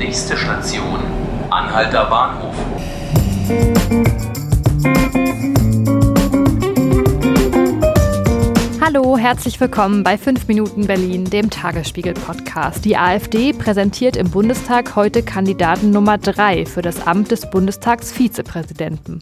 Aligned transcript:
Nächste 0.00 0.34
Station, 0.34 0.98
Anhalter 1.50 2.06
Bahnhof. 2.06 2.54
Hallo, 8.80 9.18
herzlich 9.18 9.60
willkommen 9.60 10.02
bei 10.02 10.16
5 10.16 10.48
Minuten 10.48 10.86
Berlin, 10.86 11.26
dem 11.26 11.50
Tagesspiegel-Podcast. 11.50 12.82
Die 12.86 12.96
AfD 12.96 13.52
präsentiert 13.52 14.16
im 14.16 14.30
Bundestag 14.30 14.96
heute 14.96 15.22
Kandidaten 15.22 15.90
Nummer 15.90 16.16
3 16.16 16.64
für 16.64 16.80
das 16.80 17.06
Amt 17.06 17.30
des 17.30 17.50
Bundestagsvizepräsidenten. 17.50 19.20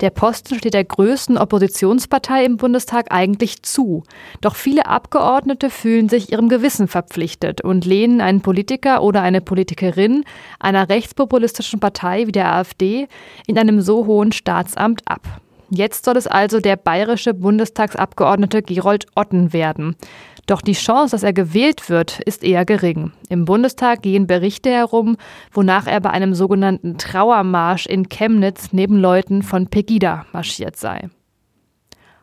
Der 0.00 0.10
Posten 0.10 0.56
steht 0.56 0.72
der 0.72 0.84
größten 0.84 1.36
Oppositionspartei 1.36 2.44
im 2.44 2.56
Bundestag 2.56 3.12
eigentlich 3.12 3.62
zu. 3.62 4.04
Doch 4.40 4.54
viele 4.54 4.86
Abgeordnete 4.86 5.68
fühlen 5.68 6.08
sich 6.08 6.32
ihrem 6.32 6.48
Gewissen 6.48 6.88
verpflichtet 6.88 7.60
und 7.60 7.84
lehnen 7.84 8.22
einen 8.22 8.40
Politiker 8.40 9.02
oder 9.02 9.20
eine 9.20 9.42
Politikerin 9.42 10.24
einer 10.58 10.88
rechtspopulistischen 10.88 11.80
Partei 11.80 12.26
wie 12.26 12.32
der 12.32 12.54
AfD 12.54 13.08
in 13.46 13.58
einem 13.58 13.82
so 13.82 14.06
hohen 14.06 14.32
Staatsamt 14.32 15.02
ab. 15.04 15.40
Jetzt 15.68 16.04
soll 16.04 16.16
es 16.16 16.26
also 16.26 16.58
der 16.58 16.76
bayerische 16.76 17.32
Bundestagsabgeordnete 17.32 18.62
Gerold 18.62 19.06
Otten 19.14 19.52
werden. 19.52 19.96
Doch 20.50 20.62
die 20.62 20.72
Chance, 20.72 21.12
dass 21.12 21.22
er 21.22 21.32
gewählt 21.32 21.88
wird, 21.90 22.18
ist 22.18 22.42
eher 22.42 22.64
gering. 22.64 23.12
Im 23.28 23.44
Bundestag 23.44 24.02
gehen 24.02 24.26
Berichte 24.26 24.68
herum, 24.68 25.16
wonach 25.52 25.86
er 25.86 26.00
bei 26.00 26.10
einem 26.10 26.34
sogenannten 26.34 26.98
Trauermarsch 26.98 27.86
in 27.86 28.08
Chemnitz 28.08 28.72
neben 28.72 28.96
Leuten 28.96 29.44
von 29.44 29.68
Pegida 29.68 30.26
marschiert 30.32 30.74
sei. 30.74 31.08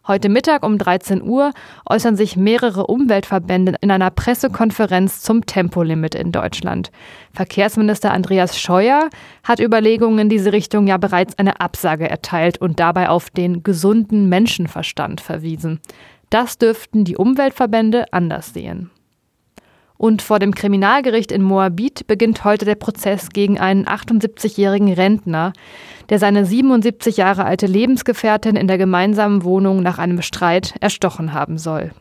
Heute 0.08 0.28
Mittag 0.28 0.66
um 0.66 0.78
13 0.78 1.22
Uhr 1.22 1.52
äußern 1.90 2.18
sich 2.18 2.36
mehrere 2.36 2.88
Umweltverbände 2.88 3.76
in 3.80 3.92
einer 3.92 4.10
Pressekonferenz 4.10 5.22
zum 5.22 5.46
Tempolimit 5.46 6.16
in 6.16 6.34
Deutschland. 6.34 6.92
Verkehrsminister 7.34 8.12
Andreas 8.12 8.60
Scheuer 8.60 9.10
hat 9.44 9.60
Überlegungen 9.60 10.20
in 10.20 10.30
diese 10.30 10.52
Richtung 10.52 10.88
ja 10.88 10.98
bereits 10.98 11.38
eine 11.40 11.62
Absage 11.62 12.10
erteilt 12.10 12.58
und 12.58 12.80
dabei 12.80 13.08
auf 13.08 13.30
den 13.30 13.64
gesunden 13.64 14.28
Menschenverstand 14.28 15.20
verwiesen. 15.22 15.80
Das 16.30 16.58
dürften 16.58 17.04
die 17.04 17.18
Umweltverbände 17.18 18.06
anders 18.12 18.54
sehen. 18.54 18.92
Und 19.98 20.22
vor 20.22 20.38
dem 20.38 20.54
Kriminalgericht 20.54 21.32
in 21.32 21.42
Moabit 21.42 22.06
beginnt 22.06 22.44
heute 22.44 22.66
der 22.66 22.76
Prozess 22.76 23.30
gegen 23.30 23.60
einen 23.60 23.86
78-jährigen 23.86 24.94
Rentner, 24.94 25.54
der 26.10 26.20
seine 26.20 26.46
77 26.46 27.18
Jahre 27.18 27.46
alte 27.46 27.66
Lebensgefährtin 27.66 28.56
in 28.56 28.68
der 28.68 28.78
gemeinsamen 28.78 29.44
Wohnung 29.44 29.82
nach 29.82 29.98
einem 29.98 30.22
Streit 30.22 30.76
erstochen 30.82 31.34
haben 31.34 31.58
soll. 31.58 31.92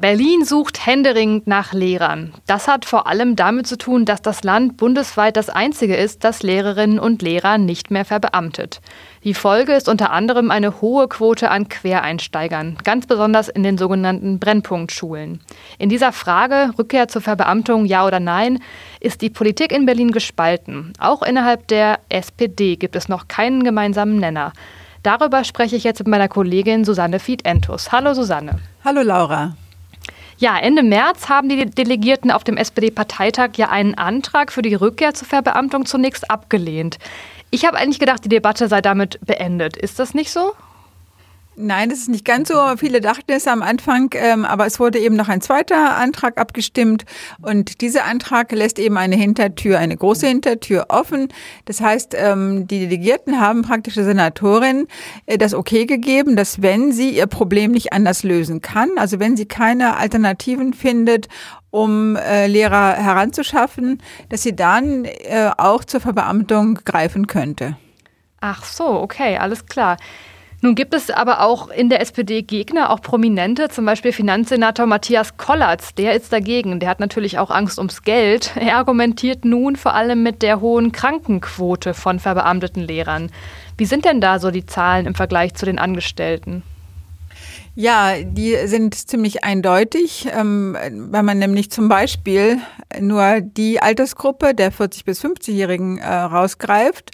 Berlin 0.00 0.44
sucht 0.44 0.86
händeringend 0.86 1.48
nach 1.48 1.72
Lehrern. 1.72 2.32
Das 2.46 2.68
hat 2.68 2.84
vor 2.84 3.08
allem 3.08 3.34
damit 3.34 3.66
zu 3.66 3.76
tun, 3.76 4.04
dass 4.04 4.22
das 4.22 4.44
Land 4.44 4.76
bundesweit 4.76 5.36
das 5.36 5.50
einzige 5.50 5.96
ist, 5.96 6.22
das 6.22 6.44
Lehrerinnen 6.44 7.00
und 7.00 7.20
Lehrer 7.20 7.58
nicht 7.58 7.90
mehr 7.90 8.04
verbeamtet. 8.04 8.80
Die 9.24 9.34
Folge 9.34 9.72
ist 9.72 9.88
unter 9.88 10.12
anderem 10.12 10.52
eine 10.52 10.80
hohe 10.80 11.08
Quote 11.08 11.50
an 11.50 11.68
Quereinsteigern, 11.68 12.78
ganz 12.84 13.08
besonders 13.08 13.48
in 13.48 13.64
den 13.64 13.76
sogenannten 13.76 14.38
Brennpunktschulen. 14.38 15.40
In 15.80 15.88
dieser 15.88 16.12
Frage, 16.12 16.70
Rückkehr 16.78 17.08
zur 17.08 17.22
Verbeamtung 17.22 17.84
ja 17.84 18.06
oder 18.06 18.20
nein, 18.20 18.60
ist 19.00 19.20
die 19.20 19.30
Politik 19.30 19.72
in 19.72 19.84
Berlin 19.84 20.12
gespalten. 20.12 20.92
Auch 21.00 21.22
innerhalb 21.22 21.66
der 21.66 21.98
SPD 22.08 22.76
gibt 22.76 22.94
es 22.94 23.08
noch 23.08 23.26
keinen 23.26 23.64
gemeinsamen 23.64 24.20
Nenner. 24.20 24.52
Darüber 25.02 25.42
spreche 25.42 25.74
ich 25.74 25.82
jetzt 25.82 25.98
mit 25.98 26.06
meiner 26.06 26.28
Kollegin 26.28 26.84
Susanne 26.84 27.18
Fied-Entus. 27.18 27.90
Hallo 27.90 28.14
Susanne. 28.14 28.60
Hallo 28.84 29.02
Laura. 29.02 29.56
Ja, 30.40 30.56
Ende 30.56 30.84
März 30.84 31.28
haben 31.28 31.48
die 31.48 31.66
Delegierten 31.66 32.30
auf 32.30 32.44
dem 32.44 32.56
SPD-Parteitag 32.56 33.50
ja 33.56 33.70
einen 33.70 33.96
Antrag 33.96 34.52
für 34.52 34.62
die 34.62 34.76
Rückkehr 34.76 35.12
zur 35.12 35.26
Verbeamtung 35.26 35.84
zunächst 35.84 36.30
abgelehnt. 36.30 36.98
Ich 37.50 37.64
habe 37.64 37.76
eigentlich 37.76 37.98
gedacht, 37.98 38.24
die 38.24 38.28
Debatte 38.28 38.68
sei 38.68 38.80
damit 38.80 39.18
beendet. 39.26 39.76
Ist 39.76 39.98
das 39.98 40.14
nicht 40.14 40.30
so? 40.30 40.52
Nein, 41.60 41.88
das 41.88 41.98
ist 41.98 42.08
nicht 42.08 42.24
ganz 42.24 42.50
so. 42.50 42.54
Viele 42.76 43.00
dachten 43.00 43.32
es 43.32 43.48
am 43.48 43.62
Anfang, 43.62 44.10
ähm, 44.14 44.44
aber 44.44 44.64
es 44.66 44.78
wurde 44.78 45.00
eben 45.00 45.16
noch 45.16 45.28
ein 45.28 45.40
zweiter 45.40 45.96
Antrag 45.96 46.38
abgestimmt 46.38 47.04
und 47.42 47.80
dieser 47.80 48.04
Antrag 48.04 48.52
lässt 48.52 48.78
eben 48.78 48.96
eine 48.96 49.16
Hintertür, 49.16 49.80
eine 49.80 49.96
große 49.96 50.28
Hintertür 50.28 50.86
offen. 50.88 51.26
Das 51.64 51.80
heißt, 51.80 52.14
ähm, 52.16 52.68
die 52.68 52.78
Delegierten 52.78 53.40
haben 53.40 53.62
praktisch 53.62 53.94
der 53.94 54.04
Senatorin 54.04 54.86
äh, 55.26 55.36
das 55.36 55.52
Okay 55.52 55.86
gegeben, 55.86 56.36
dass 56.36 56.62
wenn 56.62 56.92
sie 56.92 57.10
ihr 57.10 57.26
Problem 57.26 57.72
nicht 57.72 57.92
anders 57.92 58.22
lösen 58.22 58.62
kann, 58.62 58.90
also 58.94 59.18
wenn 59.18 59.36
sie 59.36 59.46
keine 59.46 59.96
Alternativen 59.96 60.74
findet 60.74 61.26
um 61.70 62.14
äh, 62.14 62.46
Lehrer 62.46 62.94
heranzuschaffen, 62.94 64.00
dass 64.28 64.44
sie 64.44 64.54
dann 64.54 65.04
äh, 65.04 65.50
auch 65.58 65.84
zur 65.84 66.00
Verbeamtung 66.00 66.78
greifen 66.84 67.26
könnte. 67.26 67.76
Ach 68.40 68.64
so, 68.64 68.86
okay, 68.86 69.36
alles 69.36 69.66
klar. 69.66 69.96
Nun 70.60 70.74
gibt 70.74 70.92
es 70.92 71.08
aber 71.10 71.42
auch 71.42 71.68
in 71.68 71.88
der 71.88 72.00
SPD 72.00 72.42
Gegner, 72.42 72.90
auch 72.90 73.00
Prominente, 73.00 73.68
zum 73.68 73.84
Beispiel 73.84 74.12
Finanzsenator 74.12 74.86
Matthias 74.86 75.36
Kollatz, 75.36 75.94
der 75.94 76.14
ist 76.14 76.32
dagegen. 76.32 76.80
Der 76.80 76.88
hat 76.88 76.98
natürlich 76.98 77.38
auch 77.38 77.50
Angst 77.50 77.78
ums 77.78 78.02
Geld. 78.02 78.52
Er 78.68 78.76
argumentiert 78.76 79.44
nun 79.44 79.76
vor 79.76 79.94
allem 79.94 80.22
mit 80.22 80.42
der 80.42 80.60
hohen 80.60 80.90
Krankenquote 80.90 81.94
von 81.94 82.18
verbeamteten 82.18 82.82
Lehrern. 82.82 83.30
Wie 83.76 83.86
sind 83.86 84.04
denn 84.04 84.20
da 84.20 84.40
so 84.40 84.50
die 84.50 84.66
Zahlen 84.66 85.06
im 85.06 85.14
Vergleich 85.14 85.54
zu 85.54 85.64
den 85.64 85.78
Angestellten? 85.78 86.64
Ja, 87.76 88.14
die 88.20 88.56
sind 88.66 88.96
ziemlich 88.96 89.44
eindeutig, 89.44 90.26
ähm, 90.36 90.76
weil 91.10 91.22
man 91.22 91.38
nämlich 91.38 91.70
zum 91.70 91.88
Beispiel 91.88 92.58
nur 92.98 93.40
die 93.40 93.80
Altersgruppe 93.80 94.52
der 94.54 94.72
40- 94.72 95.04
bis 95.04 95.24
50-Jährigen 95.24 95.98
äh, 95.98 96.12
rausgreift 96.12 97.12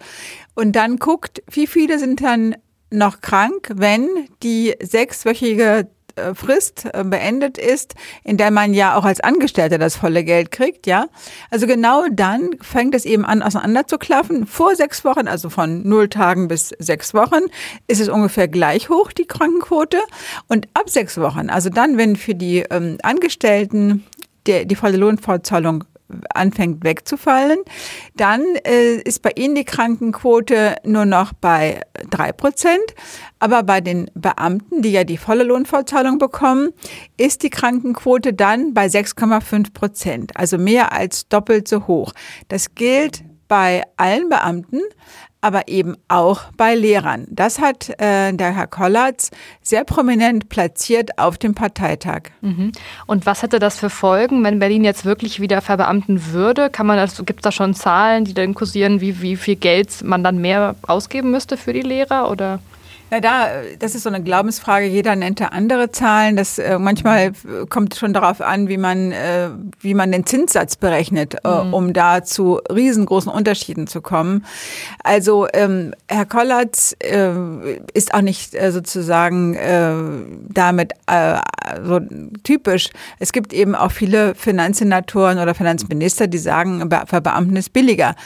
und 0.54 0.74
dann 0.74 0.96
guckt, 0.96 1.42
wie 1.50 1.66
viele 1.66 1.98
sind 1.98 2.22
dann 2.22 2.54
noch 2.94 3.20
krank, 3.20 3.70
wenn 3.74 4.08
die 4.42 4.74
sechswöchige 4.82 5.88
äh, 6.16 6.34
Frist 6.34 6.86
äh, 6.92 7.02
beendet 7.04 7.58
ist, 7.58 7.94
in 8.22 8.36
der 8.36 8.50
man 8.50 8.72
ja 8.72 8.96
auch 8.96 9.04
als 9.04 9.20
Angestellter 9.20 9.78
das 9.78 9.96
volle 9.96 10.22
Geld 10.22 10.50
kriegt, 10.52 10.86
ja. 10.86 11.06
Also 11.50 11.66
genau 11.66 12.04
dann 12.10 12.50
fängt 12.60 12.94
es 12.94 13.04
eben 13.04 13.24
an, 13.24 13.42
auseinanderzuklaffen. 13.42 14.46
Vor 14.46 14.76
sechs 14.76 15.04
Wochen, 15.04 15.26
also 15.26 15.50
von 15.50 15.82
null 15.82 16.08
Tagen 16.08 16.46
bis 16.46 16.68
sechs 16.78 17.14
Wochen, 17.14 17.44
ist 17.88 18.00
es 18.00 18.08
ungefähr 18.08 18.46
gleich 18.46 18.88
hoch, 18.90 19.10
die 19.12 19.26
Krankenquote. 19.26 19.98
Und 20.48 20.68
ab 20.74 20.88
sechs 20.88 21.18
Wochen, 21.18 21.50
also 21.50 21.68
dann, 21.68 21.98
wenn 21.98 22.16
für 22.16 22.34
die 22.34 22.64
ähm, 22.70 22.98
Angestellten 23.02 24.04
der, 24.46 24.66
die 24.66 24.76
volle 24.76 24.98
Lohnfortzahlung 24.98 25.84
anfängt 26.32 26.84
wegzufallen, 26.84 27.58
dann 28.16 28.42
äh, 28.64 28.96
ist 28.96 29.22
bei 29.22 29.32
Ihnen 29.34 29.54
die 29.54 29.64
Krankenquote 29.64 30.76
nur 30.84 31.04
noch 31.04 31.32
bei 31.32 31.80
drei 32.10 32.32
Prozent. 32.32 32.94
Aber 33.38 33.62
bei 33.62 33.80
den 33.80 34.10
Beamten, 34.14 34.82
die 34.82 34.92
ja 34.92 35.04
die 35.04 35.18
volle 35.18 35.44
Lohnfortzahlung 35.44 36.18
bekommen, 36.18 36.70
ist 37.16 37.42
die 37.42 37.50
Krankenquote 37.50 38.32
dann 38.32 38.74
bei 38.74 38.86
6,5 38.86 39.72
Prozent, 39.72 40.36
also 40.36 40.56
mehr 40.56 40.92
als 40.92 41.28
doppelt 41.28 41.68
so 41.68 41.86
hoch. 41.86 42.12
Das 42.48 42.74
gilt 42.74 43.22
bei 43.48 43.82
allen 43.96 44.28
Beamten, 44.28 44.80
aber 45.44 45.68
eben 45.68 45.98
auch 46.08 46.44
bei 46.56 46.74
Lehrern. 46.74 47.26
Das 47.28 47.58
hat 47.58 47.90
äh, 48.00 48.32
der 48.32 48.56
Herr 48.56 48.66
Kollatz 48.66 49.30
sehr 49.60 49.84
prominent 49.84 50.48
platziert 50.48 51.18
auf 51.18 51.36
dem 51.36 51.54
Parteitag. 51.54 52.30
Mhm. 52.40 52.72
Und 53.04 53.26
was 53.26 53.42
hätte 53.42 53.58
das 53.58 53.78
für 53.78 53.90
Folgen, 53.90 54.42
wenn 54.42 54.58
Berlin 54.58 54.84
jetzt 54.84 55.04
wirklich 55.04 55.40
wieder 55.40 55.60
verbeamten 55.60 56.32
würde? 56.32 56.70
Kann 56.70 56.86
man 56.86 56.96
das, 56.96 57.18
gibt 57.26 57.40
es 57.40 57.42
da 57.42 57.52
schon 57.52 57.74
Zahlen, 57.74 58.24
die 58.24 58.32
dann 58.32 58.54
kursieren, 58.54 59.02
wie, 59.02 59.20
wie 59.20 59.36
viel 59.36 59.56
Geld 59.56 60.02
man 60.02 60.24
dann 60.24 60.38
mehr 60.38 60.76
ausgeben 60.86 61.30
müsste 61.30 61.58
für 61.58 61.74
die 61.74 61.82
Lehrer? 61.82 62.30
Oder? 62.30 62.60
Na 63.14 63.20
da, 63.20 63.48
das 63.78 63.94
ist 63.94 64.02
so 64.02 64.08
eine 64.08 64.20
Glaubensfrage. 64.24 64.86
Jeder 64.86 65.14
nennt 65.14 65.38
da 65.38 65.46
andere 65.46 65.92
Zahlen. 65.92 66.34
Das 66.34 66.58
äh, 66.58 66.80
manchmal 66.80 67.30
kommt 67.68 67.94
schon 67.94 68.12
darauf 68.12 68.40
an, 68.40 68.66
wie 68.66 68.76
man, 68.76 69.12
äh, 69.12 69.50
wie 69.78 69.94
man 69.94 70.10
den 70.10 70.26
Zinssatz 70.26 70.74
berechnet, 70.74 71.36
äh, 71.44 71.62
mhm. 71.62 71.74
um 71.74 71.92
da 71.92 72.24
zu 72.24 72.60
riesengroßen 72.68 73.30
Unterschieden 73.30 73.86
zu 73.86 74.00
kommen. 74.00 74.44
Also 75.04 75.46
ähm, 75.52 75.94
Herr 76.08 76.26
Kollatz 76.26 76.96
äh, 76.98 77.30
ist 77.92 78.14
auch 78.14 78.20
nicht 78.20 78.52
äh, 78.56 78.72
sozusagen 78.72 79.54
äh, 79.54 79.94
damit 80.52 80.94
äh, 81.06 81.36
so 81.84 82.00
typisch. 82.42 82.90
Es 83.20 83.32
gibt 83.32 83.52
eben 83.52 83.76
auch 83.76 83.92
viele 83.92 84.34
Finanzsenatoren 84.34 85.38
oder 85.38 85.54
Finanzminister, 85.54 86.26
die 86.26 86.38
sagen, 86.38 86.90
Verbeamten 87.06 87.54
ist 87.54 87.72
billiger. 87.72 88.16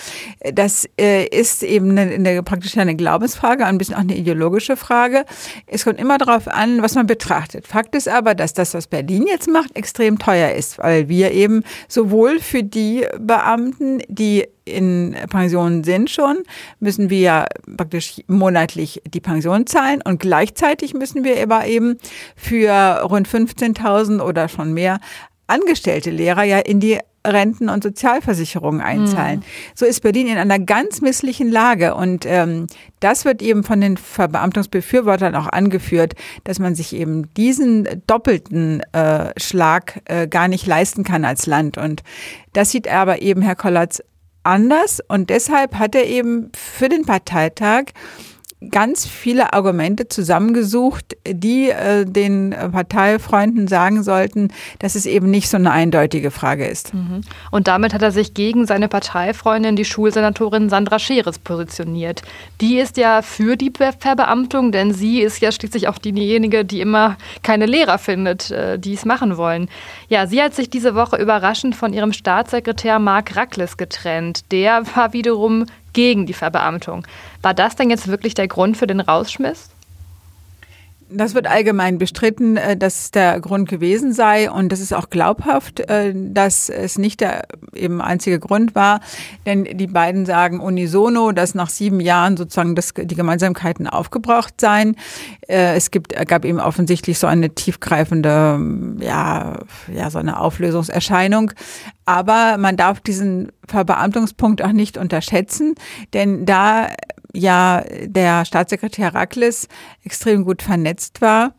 Das 0.54 0.88
äh, 0.98 1.26
ist 1.26 1.62
eben 1.62 1.90
eine, 1.90 2.14
eine, 2.14 2.42
praktisch 2.42 2.78
eine 2.78 2.96
Glaubensfrage, 2.96 3.66
ein 3.66 3.76
bisschen 3.76 3.94
auch 3.94 4.00
eine 4.00 4.16
ideologische 4.16 4.77
Frage. 4.78 5.24
Es 5.66 5.84
kommt 5.84 6.00
immer 6.00 6.18
darauf 6.18 6.48
an, 6.48 6.82
was 6.82 6.94
man 6.94 7.06
betrachtet. 7.06 7.66
Fakt 7.66 7.94
ist 7.94 8.08
aber, 8.08 8.34
dass 8.34 8.54
das, 8.54 8.74
was 8.74 8.86
Berlin 8.86 9.26
jetzt 9.26 9.48
macht, 9.48 9.76
extrem 9.76 10.18
teuer 10.18 10.52
ist, 10.52 10.78
weil 10.78 11.08
wir 11.08 11.32
eben 11.32 11.64
sowohl 11.88 12.40
für 12.40 12.62
die 12.62 13.06
Beamten, 13.18 14.00
die 14.08 14.46
in 14.64 15.16
Pension 15.30 15.82
sind 15.84 16.10
schon, 16.10 16.42
müssen 16.78 17.10
wir 17.10 17.20
ja 17.20 17.46
praktisch 17.76 18.22
monatlich 18.26 19.02
die 19.06 19.20
Pension 19.20 19.66
zahlen 19.66 20.02
und 20.02 20.20
gleichzeitig 20.20 20.94
müssen 20.94 21.24
wir 21.24 21.42
aber 21.42 21.66
eben 21.66 21.98
für 22.36 23.00
rund 23.02 23.28
15.000 23.28 24.20
oder 24.20 24.48
schon 24.48 24.74
mehr 24.74 25.00
angestellte 25.46 26.10
Lehrer 26.10 26.44
ja 26.44 26.58
in 26.58 26.78
die 26.78 26.98
Renten- 27.26 27.68
und 27.68 27.82
Sozialversicherungen 27.82 28.80
einzahlen. 28.80 29.40
Mhm. 29.40 29.44
So 29.74 29.86
ist 29.86 30.02
Berlin 30.02 30.28
in 30.28 30.38
einer 30.38 30.58
ganz 30.58 31.00
misslichen 31.00 31.50
Lage. 31.50 31.94
Und 31.94 32.24
ähm, 32.26 32.66
das 33.00 33.24
wird 33.24 33.42
eben 33.42 33.64
von 33.64 33.80
den 33.80 33.96
Verbeamtungsbefürwortern 33.96 35.34
auch 35.34 35.48
angeführt, 35.48 36.14
dass 36.44 36.58
man 36.58 36.74
sich 36.74 36.94
eben 36.94 37.32
diesen 37.34 37.88
doppelten 38.06 38.80
äh, 38.92 39.32
Schlag 39.38 40.00
äh, 40.06 40.26
gar 40.28 40.48
nicht 40.48 40.66
leisten 40.66 41.04
kann 41.04 41.24
als 41.24 41.46
Land. 41.46 41.78
Und 41.78 42.02
das 42.52 42.70
sieht 42.70 42.88
aber 42.88 43.20
eben 43.22 43.42
Herr 43.42 43.56
Kollatz 43.56 44.02
anders. 44.42 45.00
Und 45.06 45.30
deshalb 45.30 45.74
hat 45.78 45.94
er 45.94 46.06
eben 46.06 46.50
für 46.54 46.88
den 46.88 47.04
Parteitag 47.04 47.86
ganz 48.70 49.06
viele 49.06 49.52
Argumente 49.52 50.08
zusammengesucht, 50.08 51.16
die 51.26 51.70
äh, 51.70 52.04
den 52.04 52.50
Parteifreunden 52.50 53.68
sagen 53.68 54.02
sollten, 54.02 54.48
dass 54.80 54.96
es 54.96 55.06
eben 55.06 55.30
nicht 55.30 55.48
so 55.48 55.56
eine 55.56 55.70
eindeutige 55.70 56.30
Frage 56.30 56.66
ist. 56.66 56.92
Mhm. 56.92 57.20
Und 57.52 57.68
damit 57.68 57.94
hat 57.94 58.02
er 58.02 58.10
sich 58.10 58.34
gegen 58.34 58.66
seine 58.66 58.88
Parteifreundin, 58.88 59.76
die 59.76 59.84
Schulsenatorin 59.84 60.70
Sandra 60.70 60.98
Scheres, 60.98 61.38
positioniert. 61.38 62.22
Die 62.60 62.78
ist 62.78 62.96
ja 62.96 63.22
für 63.22 63.56
die 63.56 63.72
Verbeamtung, 63.98 64.72
denn 64.72 64.92
sie 64.92 65.20
ist 65.20 65.40
ja 65.40 65.52
schließlich 65.52 65.86
auch 65.86 65.98
diejenige, 65.98 66.64
die 66.64 66.80
immer 66.80 67.16
keine 67.44 67.66
Lehrer 67.66 67.98
findet, 67.98 68.50
äh, 68.50 68.78
die 68.78 68.94
es 68.94 69.04
machen 69.04 69.36
wollen. 69.36 69.68
Ja, 70.08 70.26
sie 70.26 70.42
hat 70.42 70.54
sich 70.54 70.68
diese 70.68 70.96
Woche 70.96 71.16
überraschend 71.16 71.76
von 71.76 71.92
ihrem 71.92 72.12
Staatssekretär 72.12 72.98
Mark 72.98 73.36
Rackles 73.36 73.76
getrennt. 73.76 74.50
Der 74.50 74.82
war 74.96 75.12
wiederum 75.12 75.66
gegen 75.92 76.26
die 76.26 76.32
Verbeamtung. 76.32 77.06
War 77.42 77.54
das 77.54 77.76
denn 77.76 77.90
jetzt 77.90 78.08
wirklich 78.08 78.34
der 78.34 78.48
Grund 78.48 78.76
für 78.76 78.86
den 78.86 79.00
Rausschmiss? 79.00 79.70
Das 81.10 81.34
wird 81.34 81.46
allgemein 81.46 81.98
bestritten, 81.98 82.56
äh, 82.56 82.76
dass 82.76 83.00
es 83.00 83.10
der 83.10 83.40
Grund 83.40 83.68
gewesen 83.68 84.12
sei 84.12 84.50
und 84.50 84.70
das 84.70 84.80
ist 84.80 84.92
auch 84.92 85.08
glaubhaft, 85.08 85.80
äh, 85.80 86.12
dass 86.14 86.68
es 86.68 86.98
nicht 86.98 87.20
der 87.20 87.46
eben 87.74 88.02
einzige 88.02 88.38
Grund 88.38 88.74
war, 88.74 89.00
denn 89.46 89.64
die 89.64 89.86
beiden 89.86 90.26
sagen 90.26 90.60
unisono, 90.60 91.32
dass 91.32 91.54
nach 91.54 91.70
sieben 91.70 92.00
Jahren 92.00 92.36
sozusagen 92.36 92.74
das, 92.74 92.92
die 92.94 93.14
Gemeinsamkeiten 93.14 93.86
aufgebraucht 93.86 94.60
seien. 94.60 94.96
Äh, 95.48 95.76
es 95.76 95.90
gibt, 95.90 96.14
gab 96.26 96.44
eben 96.44 96.60
offensichtlich 96.60 97.18
so 97.18 97.26
eine 97.26 97.54
tiefgreifende, 97.54 98.60
ja, 99.00 99.58
ja, 99.92 100.10
so 100.10 100.18
eine 100.18 100.38
Auflösungserscheinung. 100.38 101.52
Aber 102.04 102.56
man 102.58 102.76
darf 102.76 103.00
diesen 103.00 103.52
Verbeamtungspunkt 103.66 104.62
auch 104.62 104.72
nicht 104.72 104.96
unterschätzen, 104.96 105.74
denn 106.12 106.46
da 106.46 106.88
ja 107.34 107.84
der 108.04 108.44
Staatssekretär 108.44 109.14
Rackles 109.14 109.68
extrem 110.04 110.44
gut 110.44 110.62
vernetzt 110.62 111.20
war 111.20 111.54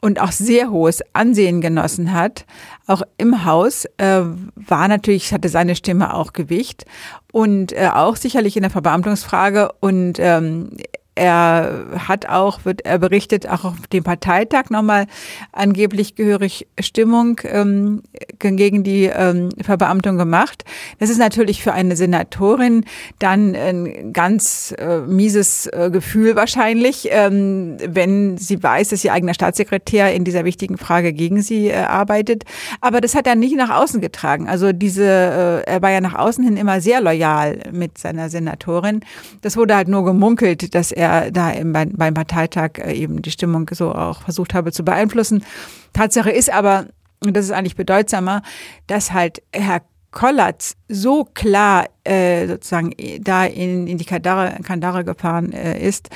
und 0.00 0.20
auch 0.20 0.32
sehr 0.32 0.70
hohes 0.70 1.00
Ansehen 1.12 1.60
genossen 1.60 2.12
hat, 2.12 2.46
auch 2.86 3.02
im 3.18 3.44
Haus, 3.44 3.84
äh, 3.98 4.22
war 4.54 4.88
natürlich, 4.88 5.32
hatte 5.32 5.48
seine 5.48 5.76
Stimme 5.76 6.14
auch 6.14 6.32
Gewicht 6.32 6.86
und 7.32 7.72
äh, 7.72 7.90
auch 7.92 8.16
sicherlich 8.16 8.56
in 8.56 8.62
der 8.62 8.70
Verbeamtungsfrage. 8.70 9.70
Und 9.80 10.18
ähm, 10.18 10.76
er 11.20 11.84
hat 12.08 12.24
auch, 12.26 12.64
wird 12.64 12.86
er 12.86 12.98
berichtet, 12.98 13.46
auch 13.46 13.66
auf 13.66 13.74
dem 13.92 14.02
Parteitag 14.02 14.70
nochmal 14.70 15.06
angeblich 15.52 16.14
gehörig 16.14 16.66
Stimmung 16.80 17.38
ähm, 17.44 18.02
gegen 18.38 18.84
die 18.84 19.04
ähm, 19.04 19.50
Verbeamtung 19.60 20.16
gemacht. 20.16 20.64
Das 20.98 21.10
ist 21.10 21.18
natürlich 21.18 21.62
für 21.62 21.74
eine 21.74 21.94
Senatorin 21.94 22.86
dann 23.18 23.54
ein 23.54 24.14
ganz 24.14 24.74
äh, 24.78 25.00
mieses 25.00 25.66
äh, 25.66 25.90
Gefühl 25.92 26.36
wahrscheinlich, 26.36 27.08
ähm, 27.10 27.76
wenn 27.86 28.38
sie 28.38 28.62
weiß, 28.62 28.88
dass 28.88 29.04
ihr 29.04 29.12
eigener 29.12 29.34
Staatssekretär 29.34 30.14
in 30.14 30.24
dieser 30.24 30.46
wichtigen 30.46 30.78
Frage 30.78 31.12
gegen 31.12 31.42
sie 31.42 31.68
äh, 31.68 31.74
arbeitet. 31.74 32.44
Aber 32.80 33.02
das 33.02 33.14
hat 33.14 33.26
er 33.26 33.34
nicht 33.34 33.56
nach 33.56 33.68
außen 33.68 34.00
getragen. 34.00 34.48
Also 34.48 34.72
diese, 34.72 35.04
äh, 35.04 35.70
er 35.70 35.82
war 35.82 35.90
ja 35.90 36.00
nach 36.00 36.14
außen 36.14 36.42
hin 36.42 36.56
immer 36.56 36.80
sehr 36.80 37.02
loyal 37.02 37.58
mit 37.72 37.98
seiner 37.98 38.30
Senatorin. 38.30 39.00
Das 39.42 39.58
wurde 39.58 39.76
halt 39.76 39.88
nur 39.88 40.06
gemunkelt, 40.06 40.74
dass 40.74 40.92
er 40.92 41.09
da 41.32 41.50
im, 41.50 41.72
beim 41.72 42.14
Parteitag 42.14 42.78
äh, 42.78 42.92
eben 42.92 43.22
die 43.22 43.30
Stimmung 43.30 43.70
so 43.72 43.92
auch 43.92 44.22
versucht 44.22 44.54
habe 44.54 44.72
zu 44.72 44.84
beeinflussen. 44.84 45.44
Tatsache 45.92 46.30
ist 46.30 46.52
aber, 46.52 46.86
und 47.24 47.36
das 47.36 47.46
ist 47.46 47.52
eigentlich 47.52 47.76
bedeutsamer, 47.76 48.42
dass 48.86 49.12
halt 49.12 49.42
Herr 49.52 49.82
Kollatz 50.10 50.76
so 50.88 51.24
klar 51.24 51.86
äh, 52.04 52.46
sozusagen 52.46 52.92
da 53.20 53.44
in, 53.44 53.86
in 53.86 53.98
die 53.98 54.04
Kandare, 54.04 54.60
Kandare 54.62 55.04
gefahren 55.04 55.52
äh, 55.52 55.80
ist 55.80 56.08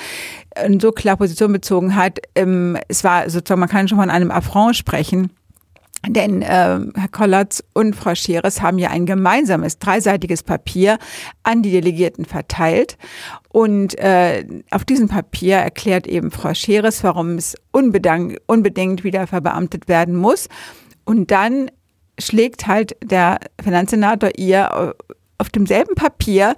und 0.67 0.83
so 0.83 0.91
klar 0.91 1.17
Position 1.17 1.53
bezogen 1.53 1.95
hat. 1.95 2.19
Ähm, 2.35 2.77
es 2.89 3.05
war 3.05 3.31
sozusagen, 3.31 3.61
man 3.61 3.69
kann 3.69 3.87
schon 3.87 3.99
von 3.99 4.11
einem 4.11 4.31
Affront 4.31 4.77
sprechen 4.77 5.31
denn 6.09 6.43
äh, 6.43 6.47
Herr 6.47 7.09
Kollatz 7.11 7.63
und 7.73 7.97
Frau 7.97 8.15
Scheres 8.15 8.61
haben 8.63 8.79
ja 8.79 8.91
ein 8.91 9.07
gemeinsames 9.07 9.79
dreiseitiges 9.79 10.43
Papier 10.43 10.99
an 11.43 11.63
die 11.63 11.71
Delegierten 11.71 12.25
verteilt. 12.25 12.97
Und 13.49 13.99
äh, 13.99 14.45
auf 14.71 14.85
diesem 14.85 15.09
Papier 15.09 15.57
erklärt 15.57 16.07
eben 16.07 16.31
Frau 16.31 16.55
Scheres, 16.55 17.05
warum 17.05 17.37
es 17.37 17.55
unbedingt 17.73 19.05
wieder 19.05 19.27
verbeamtet 19.27 19.89
werden 19.89 20.17
muss. 20.17 20.49
Und 21.05 21.31
dann 21.31 21.71
schlägt 22.19 22.67
halt 22.67 22.97
der 23.03 23.41
Finanzsenator 23.63 24.31
ihr 24.37 24.95
auf 25.39 25.49
demselben 25.49 25.95
Papier 25.95 26.55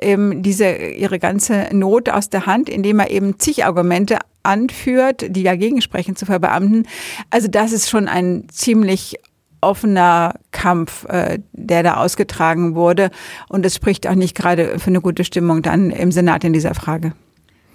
ähm, 0.00 0.42
diese 0.42 0.70
ihre 0.70 1.18
ganze 1.18 1.68
Not 1.72 2.08
aus 2.08 2.30
der 2.30 2.46
Hand, 2.46 2.68
indem 2.68 3.00
er 3.00 3.10
eben 3.10 3.38
zig 3.38 3.64
Argumente 3.64 4.18
anführt, 4.48 5.24
die 5.28 5.42
dagegen 5.42 5.80
sprechen, 5.82 6.16
zu 6.16 6.26
verbeamten. 6.26 6.86
Also 7.30 7.48
das 7.48 7.72
ist 7.72 7.88
schon 7.88 8.08
ein 8.08 8.48
ziemlich 8.50 9.16
offener 9.60 10.34
Kampf, 10.50 11.04
äh, 11.04 11.38
der 11.52 11.82
da 11.82 11.94
ausgetragen 11.96 12.74
wurde. 12.74 13.10
Und 13.48 13.66
es 13.66 13.74
spricht 13.74 14.06
auch 14.06 14.14
nicht 14.14 14.36
gerade 14.36 14.78
für 14.78 14.88
eine 14.88 15.00
gute 15.00 15.24
Stimmung 15.24 15.62
dann 15.62 15.90
im 15.90 16.12
Senat 16.12 16.44
in 16.44 16.52
dieser 16.52 16.74
Frage. 16.74 17.12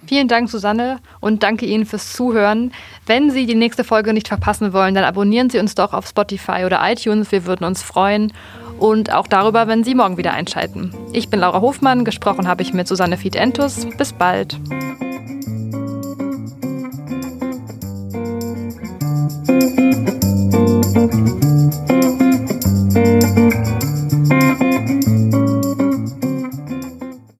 Vielen 0.06 0.28
Dank, 0.28 0.50
Susanne, 0.50 0.98
und 1.20 1.42
danke 1.42 1.64
Ihnen 1.64 1.86
fürs 1.86 2.12
Zuhören. 2.12 2.72
Wenn 3.06 3.30
Sie 3.30 3.46
die 3.46 3.54
nächste 3.54 3.84
Folge 3.84 4.12
nicht 4.12 4.28
verpassen 4.28 4.74
wollen, 4.74 4.94
dann 4.94 5.04
abonnieren 5.04 5.48
Sie 5.48 5.58
uns 5.58 5.74
doch 5.74 5.94
auf 5.94 6.06
Spotify 6.06 6.64
oder 6.66 6.80
iTunes. 6.82 7.32
Wir 7.32 7.46
würden 7.46 7.64
uns 7.64 7.82
freuen. 7.82 8.32
Und 8.78 9.12
auch 9.12 9.26
darüber, 9.26 9.66
wenn 9.66 9.84
Sie 9.84 9.94
morgen 9.94 10.18
wieder 10.18 10.34
einschalten. 10.34 10.92
Ich 11.12 11.30
bin 11.30 11.40
Laura 11.40 11.60
Hofmann, 11.60 12.04
gesprochen 12.04 12.48
habe 12.48 12.62
ich 12.62 12.74
mit 12.74 12.86
Susanne 12.88 13.16
Fied-Entus. 13.16 13.86
Bis 13.96 14.12
bald. 14.12 14.58
Música 19.46 20.13